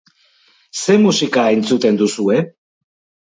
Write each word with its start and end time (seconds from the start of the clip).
Zer 0.85 1.03
musika 1.03 1.45
entzuten 1.57 1.99
duzue? 2.01 2.39